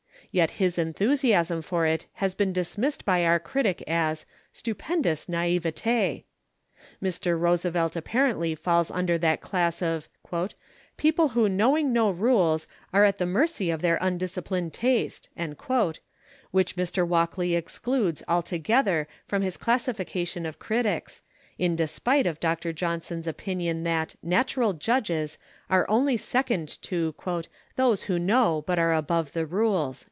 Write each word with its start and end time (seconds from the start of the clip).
Yet 0.33 0.51
his 0.51 0.77
enthusiasm 0.77 1.61
for 1.61 1.85
it 1.85 2.05
has 2.13 2.35
been 2.35 2.53
dismissed 2.53 3.03
by 3.03 3.25
our 3.25 3.37
critic 3.37 3.83
as 3.85 4.25
"stupendous 4.53 5.25
naïveté." 5.25 6.23
Mr. 7.03 7.37
Roosevelt 7.37 7.97
apparently 7.97 8.55
falls 8.55 8.89
under 8.91 9.17
that 9.17 9.41
class 9.41 9.81
of 9.81 10.07
"people 10.95 11.27
who 11.35 11.49
knowing 11.49 11.91
no 11.91 12.09
rules, 12.09 12.65
are 12.93 13.03
at 13.03 13.17
the 13.17 13.25
mercy 13.25 13.69
of 13.71 13.81
their 13.81 13.97
undisciplined 13.99 14.71
taste," 14.71 15.27
which 16.51 16.77
Mr. 16.77 17.05
Walkley 17.05 17.53
excludes 17.53 18.23
altogether 18.25 19.09
from 19.25 19.41
his 19.41 19.57
classification 19.57 20.45
of 20.45 20.59
critics, 20.59 21.23
in 21.59 21.75
despite 21.75 22.25
of 22.25 22.39
Dr. 22.39 22.71
Johnson's 22.71 23.27
opinion 23.27 23.83
that 23.83 24.15
"natural 24.23 24.71
judges" 24.71 25.37
are 25.69 25.85
only 25.89 26.15
second 26.15 26.81
to 26.83 27.13
"those 27.75 28.03
who 28.03 28.17
know 28.17 28.63
but 28.65 28.79
are 28.79 28.93
above 28.93 29.33
the 29.33 29.45
rules." 29.45 29.97